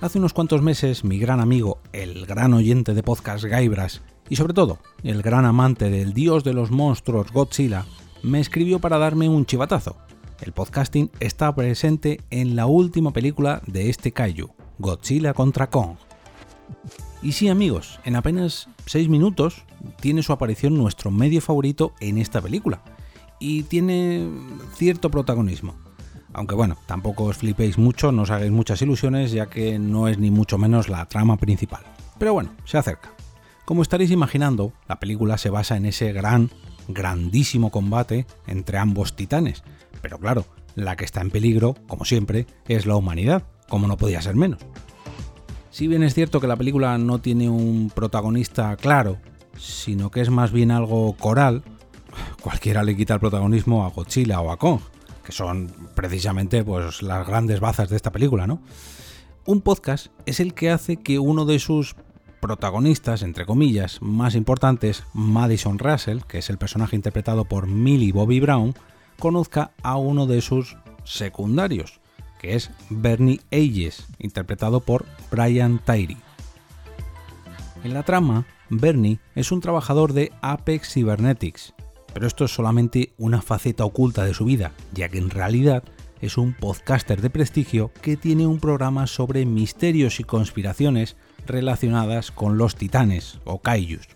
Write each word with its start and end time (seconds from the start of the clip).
Hace 0.00 0.18
unos 0.18 0.32
cuantos 0.32 0.62
meses 0.62 1.04
mi 1.04 1.18
gran 1.18 1.40
amigo, 1.40 1.78
el 1.92 2.24
gran 2.24 2.54
oyente 2.54 2.94
de 2.94 3.02
podcast 3.02 3.44
Gaibras 3.44 4.00
y 4.30 4.36
sobre 4.36 4.54
todo 4.54 4.78
el 5.02 5.20
gran 5.20 5.44
amante 5.44 5.90
del 5.90 6.14
dios 6.14 6.42
de 6.42 6.54
los 6.54 6.70
monstruos 6.70 7.30
Godzilla, 7.30 7.84
me 8.22 8.40
escribió 8.40 8.78
para 8.78 8.96
darme 8.96 9.28
un 9.28 9.44
chivatazo. 9.44 9.96
El 10.40 10.52
podcasting 10.52 11.10
está 11.20 11.54
presente 11.54 12.18
en 12.30 12.56
la 12.56 12.64
última 12.64 13.12
película 13.12 13.60
de 13.66 13.90
este 13.90 14.10
kaiju, 14.12 14.48
Godzilla 14.78 15.34
contra 15.34 15.68
Kong. 15.68 15.96
Y 17.20 17.32
sí 17.32 17.50
amigos, 17.50 18.00
en 18.06 18.16
apenas 18.16 18.70
6 18.86 19.10
minutos 19.10 19.64
tiene 20.00 20.22
su 20.22 20.32
aparición 20.32 20.78
nuestro 20.78 21.10
medio 21.10 21.42
favorito 21.42 21.92
en 22.00 22.16
esta 22.16 22.40
película, 22.40 22.82
y 23.38 23.64
tiene 23.64 24.30
cierto 24.76 25.10
protagonismo. 25.10 25.74
Aunque 26.32 26.54
bueno, 26.54 26.76
tampoco 26.86 27.24
os 27.24 27.36
flipéis 27.36 27.78
mucho, 27.78 28.12
no 28.12 28.22
os 28.22 28.30
hagáis 28.30 28.52
muchas 28.52 28.80
ilusiones, 28.82 29.32
ya 29.32 29.46
que 29.46 29.78
no 29.78 30.08
es 30.08 30.18
ni 30.18 30.30
mucho 30.30 30.58
menos 30.58 30.88
la 30.88 31.06
trama 31.06 31.36
principal. 31.36 31.82
Pero 32.18 32.32
bueno, 32.32 32.50
se 32.64 32.78
acerca. 32.78 33.10
Como 33.64 33.82
estaréis 33.82 34.10
imaginando, 34.10 34.72
la 34.88 35.00
película 35.00 35.38
se 35.38 35.50
basa 35.50 35.76
en 35.76 35.86
ese 35.86 36.12
gran, 36.12 36.50
grandísimo 36.88 37.70
combate 37.70 38.26
entre 38.46 38.78
ambos 38.78 39.16
titanes. 39.16 39.62
Pero 40.02 40.18
claro, 40.18 40.44
la 40.74 40.96
que 40.96 41.04
está 41.04 41.20
en 41.20 41.30
peligro, 41.30 41.74
como 41.86 42.04
siempre, 42.04 42.46
es 42.68 42.86
la 42.86 42.96
humanidad, 42.96 43.44
como 43.68 43.86
no 43.86 43.96
podía 43.96 44.22
ser 44.22 44.34
menos. 44.34 44.60
Si 45.70 45.86
bien 45.86 46.02
es 46.02 46.14
cierto 46.14 46.40
que 46.40 46.48
la 46.48 46.56
película 46.56 46.98
no 46.98 47.20
tiene 47.20 47.48
un 47.48 47.92
protagonista 47.94 48.76
claro, 48.76 49.18
sino 49.56 50.10
que 50.10 50.20
es 50.20 50.30
más 50.30 50.52
bien 50.52 50.70
algo 50.70 51.12
coral, 51.14 51.62
cualquiera 52.42 52.82
le 52.82 52.96
quita 52.96 53.14
el 53.14 53.20
protagonismo 53.20 53.84
a 53.84 53.90
Godzilla 53.90 54.40
o 54.40 54.50
a 54.50 54.56
Kong, 54.56 54.80
que 55.24 55.32
son 55.32 55.72
precisamente 55.94 56.64
pues, 56.64 57.02
las 57.02 57.26
grandes 57.26 57.60
bazas 57.60 57.88
de 57.88 57.96
esta 57.96 58.12
película, 58.12 58.46
¿no? 58.46 58.60
Un 59.46 59.60
podcast 59.60 60.08
es 60.26 60.40
el 60.40 60.54
que 60.54 60.70
hace 60.70 60.96
que 60.96 61.18
uno 61.18 61.44
de 61.44 61.58
sus 61.58 61.96
protagonistas, 62.40 63.22
entre 63.22 63.46
comillas, 63.46 64.00
más 64.00 64.34
importantes, 64.34 65.04
Madison 65.12 65.78
Russell, 65.78 66.20
que 66.26 66.38
es 66.38 66.50
el 66.50 66.58
personaje 66.58 66.96
interpretado 66.96 67.44
por 67.44 67.66
Millie 67.66 68.12
Bobby 68.12 68.40
Brown, 68.40 68.74
conozca 69.18 69.72
a 69.82 69.96
uno 69.96 70.26
de 70.26 70.40
sus 70.40 70.76
secundarios, 71.04 72.00
que 72.40 72.54
es 72.54 72.70
Bernie 72.88 73.40
Ages, 73.52 74.06
interpretado 74.18 74.80
por 74.80 75.06
Brian 75.30 75.80
Tyree. 75.84 76.16
En 77.84 77.94
la 77.94 78.02
trama, 78.02 78.46
Bernie 78.68 79.20
es 79.34 79.52
un 79.52 79.60
trabajador 79.60 80.12
de 80.12 80.32
Apex 80.42 80.92
Cybernetics, 80.92 81.74
pero 82.12 82.26
esto 82.26 82.44
es 82.44 82.50
solamente 82.50 83.12
una 83.18 83.42
faceta 83.42 83.84
oculta 83.84 84.24
de 84.24 84.34
su 84.34 84.44
vida, 84.44 84.72
ya 84.92 85.08
que 85.08 85.18
en 85.18 85.30
realidad 85.30 85.82
es 86.20 86.36
un 86.36 86.54
podcaster 86.54 87.20
de 87.20 87.30
prestigio 87.30 87.92
que 88.02 88.16
tiene 88.16 88.46
un 88.46 88.60
programa 88.60 89.06
sobre 89.06 89.46
misterios 89.46 90.20
y 90.20 90.24
conspiraciones 90.24 91.16
relacionadas 91.46 92.30
con 92.30 92.58
los 92.58 92.76
titanes 92.76 93.38
o 93.44 93.60
kaijus. 93.60 94.08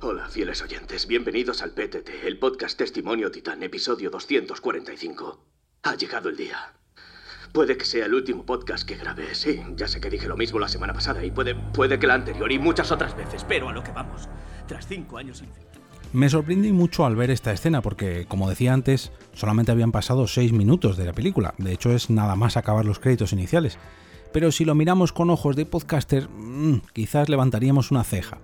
Hola, 0.00 0.28
fieles 0.28 0.62
oyentes, 0.62 1.06
bienvenidos 1.06 1.62
al 1.62 1.70
PTT, 1.70 2.26
el 2.26 2.38
podcast 2.38 2.78
Testimonio 2.78 3.30
Titán, 3.30 3.62
episodio 3.62 4.10
245. 4.10 5.44
Ha 5.84 5.94
llegado 5.94 6.28
el 6.28 6.36
día. 6.36 6.74
Puede 7.52 7.78
que 7.78 7.86
sea 7.86 8.04
el 8.04 8.14
último 8.14 8.44
podcast 8.44 8.86
que 8.86 8.96
grabé, 8.96 9.34
sí, 9.34 9.62
ya 9.76 9.88
sé 9.88 10.00
que 10.00 10.10
dije 10.10 10.28
lo 10.28 10.36
mismo 10.36 10.58
la 10.58 10.68
semana 10.68 10.92
pasada 10.92 11.24
y 11.24 11.30
puede, 11.30 11.54
puede 11.54 11.98
que 11.98 12.06
la 12.06 12.14
anterior 12.14 12.52
y 12.52 12.58
muchas 12.58 12.92
otras 12.92 13.16
veces, 13.16 13.44
pero 13.48 13.70
a 13.70 13.72
lo 13.72 13.82
que 13.82 13.92
vamos. 13.92 14.28
Tras 14.68 14.86
cinco 14.86 15.16
años 15.16 15.38
sin... 15.38 15.48
Me 16.16 16.30
sorprendí 16.30 16.72
mucho 16.72 17.04
al 17.04 17.14
ver 17.14 17.30
esta 17.30 17.52
escena 17.52 17.82
porque, 17.82 18.24
como 18.24 18.48
decía 18.48 18.72
antes, 18.72 19.12
solamente 19.34 19.70
habían 19.70 19.92
pasado 19.92 20.26
6 20.26 20.50
minutos 20.54 20.96
de 20.96 21.04
la 21.04 21.12
película, 21.12 21.54
de 21.58 21.74
hecho 21.74 21.92
es 21.92 22.08
nada 22.08 22.34
más 22.36 22.56
acabar 22.56 22.86
los 22.86 22.98
créditos 22.98 23.34
iniciales. 23.34 23.76
Pero 24.32 24.50
si 24.50 24.64
lo 24.64 24.74
miramos 24.74 25.12
con 25.12 25.28
ojos 25.28 25.56
de 25.56 25.66
podcaster, 25.66 26.30
mmm, 26.30 26.78
quizás 26.94 27.28
levantaríamos 27.28 27.90
una 27.90 28.02
ceja. 28.02 28.38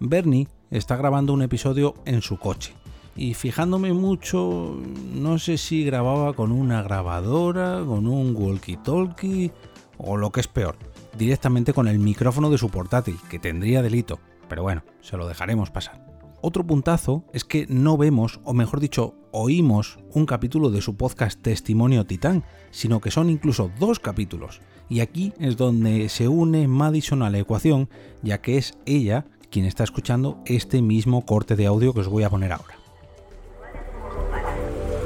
Bernie 0.00 0.48
está 0.70 0.96
grabando 0.96 1.32
un 1.32 1.40
episodio 1.40 1.94
en 2.04 2.20
su 2.20 2.36
coche, 2.36 2.74
y 3.16 3.32
fijándome 3.32 3.94
mucho, 3.94 4.78
no 5.14 5.38
sé 5.38 5.56
si 5.56 5.84
grababa 5.84 6.34
con 6.34 6.52
una 6.52 6.82
grabadora, 6.82 7.82
con 7.86 8.06
un 8.06 8.36
walkie-talkie 8.36 9.50
o 9.96 10.18
lo 10.18 10.30
que 10.30 10.40
es 10.40 10.48
peor, 10.48 10.76
directamente 11.16 11.72
con 11.72 11.88
el 11.88 12.00
micrófono 12.00 12.50
de 12.50 12.58
su 12.58 12.68
portátil, 12.68 13.16
que 13.30 13.38
tendría 13.38 13.80
delito, 13.80 14.18
pero 14.46 14.62
bueno, 14.62 14.82
se 15.00 15.16
lo 15.16 15.26
dejaremos 15.26 15.70
pasar. 15.70 16.17
Otro 16.40 16.64
puntazo 16.64 17.24
es 17.32 17.44
que 17.44 17.66
no 17.68 17.96
vemos, 17.96 18.38
o 18.44 18.54
mejor 18.54 18.78
dicho, 18.78 19.16
oímos 19.32 19.98
un 20.12 20.24
capítulo 20.24 20.70
de 20.70 20.80
su 20.80 20.96
podcast 20.96 21.42
Testimonio 21.42 22.06
Titán, 22.06 22.44
sino 22.70 23.00
que 23.00 23.10
son 23.10 23.28
incluso 23.28 23.72
dos 23.80 23.98
capítulos. 23.98 24.60
Y 24.88 25.00
aquí 25.00 25.32
es 25.40 25.56
donde 25.56 26.08
se 26.08 26.28
une 26.28 26.68
Madison 26.68 27.24
a 27.24 27.30
la 27.30 27.40
ecuación, 27.40 27.88
ya 28.22 28.40
que 28.40 28.56
es 28.56 28.78
ella 28.86 29.26
quien 29.50 29.64
está 29.64 29.82
escuchando 29.82 30.38
este 30.46 30.80
mismo 30.80 31.26
corte 31.26 31.56
de 31.56 31.66
audio 31.66 31.92
que 31.92 32.00
os 32.00 32.08
voy 32.08 32.22
a 32.22 32.30
poner 32.30 32.52
ahora. 32.52 32.76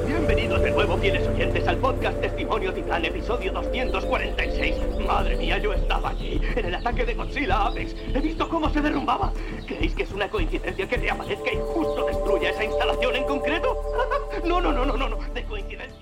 Bienvenidos 0.05 0.61
de 0.61 0.69
nuevo, 0.69 0.97
fieles 0.97 1.27
oyentes, 1.27 1.67
al 1.67 1.77
podcast 1.77 2.21
Testimonio 2.21 2.71
Titán, 2.73 3.05
episodio 3.05 3.51
246. 3.53 4.75
Yo 5.63 5.71
estaba 5.71 6.09
allí, 6.09 6.41
en 6.57 6.65
el 6.65 6.75
ataque 6.75 7.05
de 7.05 7.13
Godzilla 7.13 7.67
Apex. 7.67 7.95
He 8.13 8.19
visto 8.19 8.49
cómo 8.49 8.69
se 8.69 8.81
derrumbaba. 8.81 9.31
¿Creéis 9.65 9.95
que 9.95 10.03
es 10.03 10.11
una 10.11 10.29
coincidencia 10.29 10.87
que 10.89 10.97
reaparezca 10.97 11.53
y 11.53 11.57
justo 11.73 12.05
destruya 12.05 12.49
esa 12.49 12.65
instalación 12.65 13.15
en 13.15 13.23
concreto? 13.23 13.77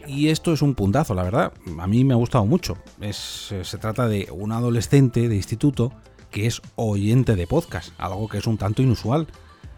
Y 0.08 0.30
esto 0.30 0.52
es 0.52 0.62
un 0.62 0.76
puntazo, 0.76 1.14
la 1.14 1.24
verdad. 1.24 1.54
A 1.80 1.88
mí 1.88 2.04
me 2.04 2.14
ha 2.14 2.18
gustado 2.18 2.46
mucho. 2.46 2.78
Es, 3.00 3.54
se 3.62 3.78
trata 3.78 4.08
de 4.08 4.28
un 4.32 4.52
adolescente 4.52 5.30
de 5.30 5.36
instituto 5.36 5.94
que 6.32 6.48
es 6.48 6.62
oyente 6.76 7.36
de 7.36 7.48
podcast, 7.48 7.94
algo 7.98 8.28
que 8.28 8.40
es 8.40 8.48
un 8.48 8.58
tanto 8.58 8.82
inusual 8.82 9.28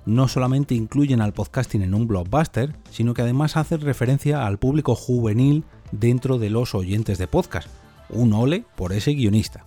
no 0.06 0.28
solamente 0.28 0.76
incluyen 0.76 1.22
al 1.22 1.34
podcasting 1.34 1.82
en 1.82 1.94
un 1.94 2.08
blockbuster, 2.08 2.76
sino 2.92 3.14
que 3.14 3.22
además 3.22 3.56
hacen 3.56 3.80
referencia 3.82 4.46
al 4.46 4.60
público 4.60 4.96
juvenil 4.96 5.64
dentro 5.92 6.40
de 6.40 6.50
los 6.50 6.76
oyentes 6.76 7.18
de 7.18 7.28
podcast. 7.28 7.70
Un 8.10 8.34
ole 8.34 8.66
por 8.76 8.92
ese 8.92 9.14
guionista. 9.14 9.66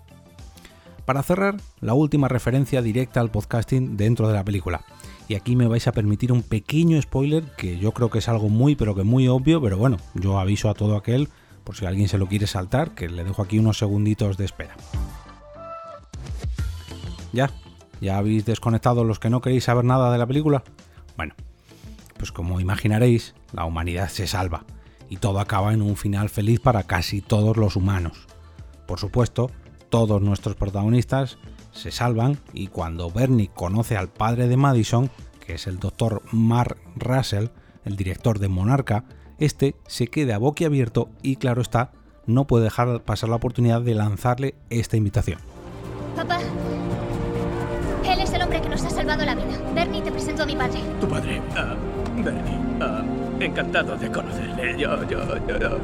Para 1.07 1.23
cerrar, 1.23 1.57
la 1.81 1.95
última 1.95 2.29
referencia 2.29 2.83
directa 2.83 3.21
al 3.21 3.31
podcasting 3.31 3.97
dentro 3.97 4.29
de 4.29 4.35
la 4.35 4.45
película. 4.45 4.85
Y 5.29 5.37
aquí 5.37 5.57
me 5.57 5.69
vais 5.69 5.87
a 5.87 5.93
permitir 5.93 6.33
un 6.33 6.43
pequeño 6.43 7.01
spoiler 7.01 7.45
que 7.57 7.79
yo 7.79 7.93
creo 7.93 8.11
que 8.11 8.19
es 8.19 8.29
algo 8.29 8.49
muy 8.49 8.77
pero 8.77 8.95
que 8.95 9.05
muy 9.05 9.29
obvio, 9.29 9.63
pero 9.63 9.79
bueno, 9.79 9.97
yo 10.15 10.39
aviso 10.39 10.69
a 10.69 10.75
todo 10.75 10.97
aquel 10.97 11.29
por 11.65 11.77
si 11.77 11.87
alguien 11.87 12.09
se 12.09 12.19
lo 12.19 12.27
quiere 12.27 12.47
saltar, 12.47 12.91
que 12.91 13.09
le 13.09 13.25
dejo 13.25 13.43
aquí 13.43 13.59
unos 13.59 13.79
segunditos 13.79 14.37
de 14.37 14.45
espera. 14.45 14.77
Ya, 17.33 17.51
¿Ya 18.01 18.19
habéis 18.19 18.45
desconectado 18.45 19.05
los 19.05 19.19
que 19.19 19.31
no 19.31 19.41
queréis 19.41 19.65
saber 19.65 19.85
nada 19.85 20.13
de 20.13 20.19
la 20.19 20.27
película? 20.27 20.63
Bueno, 21.17 21.35
pues 22.19 22.31
como 22.33 22.61
imaginaréis, 22.61 23.35
la 23.53 23.65
humanidad 23.65 24.09
se 24.09 24.27
salva 24.27 24.65
y 25.09 25.17
todo 25.17 25.41
acaba 25.41 25.73
en 25.73 25.83
un 25.83 25.97
final 25.97 26.29
feliz 26.29 26.61
para 26.61 26.83
casi 26.83 27.21
todos 27.21 27.57
los 27.57 27.77
humanos. 27.77 28.27
Por 28.87 28.99
supuesto, 28.99 29.51
todos 29.89 30.21
nuestros 30.23 30.57
protagonistas 30.57 31.39
se 31.73 31.91
salvan 31.91 32.39
y 32.53 32.69
cuando 32.69 33.11
Bernie 33.11 33.51
conoce 33.55 33.97
al 33.97 34.09
padre 34.09 34.49
de 34.49 34.57
Madison, 34.57 35.11
que 35.45 35.55
es 35.55 35.67
el 35.67 35.79
doctor 35.79 36.23
Mark 36.33 36.79
Russell, 36.97 37.49
el 37.85 37.97
director 37.97 38.39
de 38.39 38.49
Monarca, 38.49 39.05
este 39.39 39.77
se 39.87 40.09
queda 40.09 40.39
boquiabierto 40.39 41.11
y 41.23 41.37
claro 41.37 41.63
está, 41.63 41.93
no 42.27 42.47
puede 42.47 42.65
dejar 42.65 43.03
pasar 43.03 43.29
la 43.29 43.37
oportunidad 43.37 43.83
de 43.83 43.95
lanzarle 43.95 44.55
esta 44.71 44.97
invitación. 44.97 45.39
Papá, 46.17 46.41
él 48.05 48.21
es 48.21 48.33
el 48.33 48.43
hombre 48.43 48.61
que 48.61 48.69
nos 48.69 48.83
ha 48.85 48.91
salvado 48.91 49.25
la 49.25 49.35
vida. 49.35 49.61
Bernie, 49.75 50.03
te 50.03 50.11
presento 50.11 50.43
a 50.43 50.47
mi 50.47 50.57
padre. 50.57 50.81
Tu 51.01 51.09
padre, 51.09 51.43
ah, 51.57 51.75
Bernie, 52.17 52.59
ah, 52.81 53.03
encantado 53.41 53.97
de 53.97 54.11
conocerle. 54.11 54.79
Yo, 54.79 55.09
yo, 55.09 55.47
yo, 55.47 55.59
yo, 55.59 55.79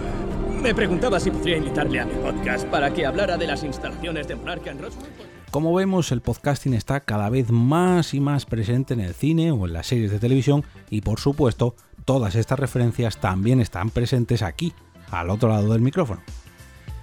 Me 0.63 0.77
preguntaba 0.77 1.19
si 1.19 1.33
podría 1.33 1.57
invitarle 1.57 1.99
a 1.99 2.07
mi 2.07 2.15
podcast 2.15 2.69
para 2.69 2.95
que 2.95 3.05
hablara 3.05 3.37
de 3.37 3.49
las 3.49 3.65
instalaciones 3.65 4.29
de 4.29 4.37
Monarca 4.37 4.71
en 4.71 4.79
Roswell. 4.79 5.11
Como 5.51 5.75
vemos, 5.75 6.13
el 6.13 6.21
podcasting 6.21 6.75
está 6.75 7.01
cada 7.01 7.29
vez 7.31 7.51
más 7.51 8.15
y 8.15 8.21
más 8.21 8.47
presente 8.47 8.95
en 8.95 9.01
el 9.01 9.13
cine 9.13 9.51
o 9.51 9.67
en 9.67 9.73
las 9.73 9.89
series 9.89 10.13
de 10.13 10.21
televisión 10.21 10.65
y 10.89 11.01
por 11.01 11.19
supuesto, 11.19 11.75
todas 12.05 12.37
estas 12.37 12.61
referencias 12.61 13.19
también 13.19 13.61
están 13.61 13.91
presentes 13.91 14.43
aquí, 14.43 14.73
al 15.11 15.31
otro 15.31 15.49
lado 15.49 15.73
del 15.73 15.83
micrófono. 15.83 16.23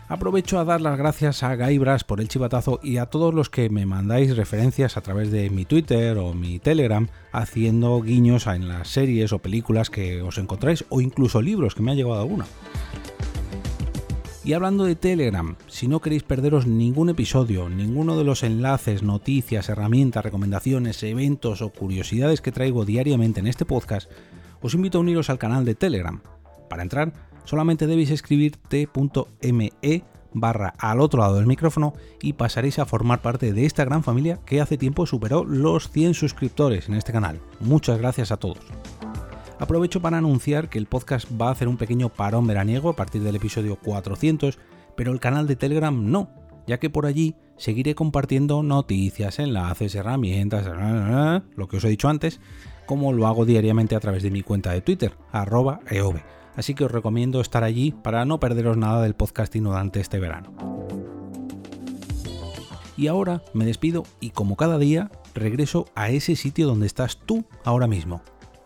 Aprovecho 0.08 0.58
a 0.58 0.66
dar 0.66 0.80
las 0.80 0.98
gracias 0.98 1.44
a 1.44 1.56
Gaibras 1.56 2.06
por 2.06 2.22
el 2.22 2.30
chivatazo 2.30 2.80
y 2.82 2.98
a 2.98 3.08
todos 3.08 3.34
los 3.34 3.50
que 3.50 3.70
me 3.70 3.86
mandáis 3.86 4.38
referencias 4.38 4.96
a 4.96 5.02
través 5.02 5.32
de 5.32 5.50
mi 5.50 5.66
Twitter 5.66 6.18
o 6.18 6.34
mi 6.34 6.60
Telegram 6.60 7.10
haciendo 7.34 8.02
guiños 8.02 8.48
en 8.48 8.70
las 8.70 8.88
series 8.88 9.34
o 9.34 9.40
películas 9.40 9.90
que 9.90 10.22
os 10.22 10.38
encontráis 10.38 10.86
o 10.88 11.02
incluso 11.02 11.42
libros 11.42 11.76
que 11.76 11.84
me 11.84 11.92
ha 11.92 11.96
llegado 11.96 12.22
alguna. 12.22 12.46
Y 14.44 14.54
hablando 14.54 14.86
de 14.86 14.96
Telegram, 14.96 15.56
si 15.68 15.88
no 15.88 16.00
queréis 16.00 16.24
perderos 16.24 16.66
ningún 16.66 17.10
episodio, 17.10 17.68
ninguno 17.68 18.18
de 18.18 18.24
los 18.24 18.44
enlaces, 18.44 19.04
noticias, 19.04 19.68
herramientas, 19.68 20.24
recomendaciones, 20.24 21.04
eventos 21.04 21.62
o 21.62 21.70
curiosidades 21.70 22.40
que 22.40 22.54
traigo 22.54 22.86
diariamente 22.86 23.42
en 23.42 23.48
este 23.48 23.66
podcast, 23.66 24.10
os 24.62 24.74
invito 24.74 24.98
a 24.98 25.02
uniros 25.02 25.30
al 25.30 25.40
canal 25.40 25.66
de 25.66 25.76
Telegram. 25.76 26.22
Para 26.70 26.84
entrar, 26.84 27.12
solamente 27.44 27.86
debéis 27.86 28.12
escribir 28.12 28.56
t.me 28.56 29.74
barra 30.32 30.74
al 30.78 31.02
otro 31.02 31.20
lado 31.20 31.36
del 31.36 31.48
micrófono 31.48 31.94
y 32.22 32.34
pasaréis 32.34 32.80
a 32.80 32.86
formar 32.86 33.22
parte 33.22 33.52
de 33.52 33.66
esta 33.66 33.84
gran 33.84 34.04
familia 34.04 34.40
que 34.46 34.62
hace 34.62 34.78
tiempo 34.78 35.06
superó 35.06 35.44
los 35.44 35.90
100 35.90 36.14
suscriptores 36.14 36.88
en 36.88 36.96
este 36.96 37.12
canal. 37.12 37.42
Muchas 37.60 37.98
gracias 37.98 38.32
a 38.32 38.38
todos. 38.38 38.60
Aprovecho 39.60 40.02
para 40.02 40.18
anunciar 40.18 40.70
que 40.70 40.80
el 40.80 40.86
podcast 40.86 41.30
va 41.40 41.50
a 41.50 41.52
hacer 41.52 41.68
un 41.68 41.78
pequeño 41.78 42.10
parón 42.10 42.48
veraniego 42.48 42.90
a 42.90 42.96
partir 42.96 43.22
del 43.22 43.36
episodio 43.36 43.76
400, 43.76 44.58
pero 44.96 45.12
el 45.12 45.20
canal 45.20 45.48
de 45.48 45.56
Telegram 45.56 46.10
no, 46.10 46.30
ya 46.66 46.80
que 46.80 46.90
por 46.90 47.06
allí 47.06 47.36
seguiré 47.58 47.94
compartiendo 47.94 48.64
noticias, 48.64 49.38
enlaces, 49.38 49.96
herramientas, 49.96 50.66
lo 51.56 51.68
que 51.68 51.78
os 51.78 51.84
he 51.84 51.90
dicho 51.90 52.08
antes, 52.08 52.40
como 52.86 53.12
lo 53.12 53.28
hago 53.28 53.46
diariamente 53.46 53.96
a 53.96 54.00
través 54.00 54.24
de 54.24 54.32
mi 54.32 54.44
cuenta 54.44 54.72
de 54.72 54.82
Twitter, 54.82 55.14
arroba 55.32 55.82
eove 55.90 56.24
así 56.60 56.74
que 56.74 56.84
os 56.84 56.92
recomiendo 56.92 57.40
estar 57.40 57.64
allí 57.64 57.92
para 57.92 58.26
no 58.26 58.40
perderos 58.40 58.76
nada 58.76 59.02
del 59.02 59.16
podcasting 59.16 59.64
durante 59.64 60.02
este 60.02 60.20
verano. 60.20 60.54
Y 62.98 63.08
ahora 63.08 63.42
me 63.54 63.66
despido 63.66 64.04
y 64.20 64.32
como 64.32 64.58
cada 64.58 64.78
día 64.78 65.10
regreso 65.34 65.86
a 65.96 66.10
ese 66.10 66.36
sitio 66.36 66.68
donde 66.68 66.86
estás 66.86 67.18
tú 67.26 67.46
ahora 67.64 67.88
mismo, 67.88 68.22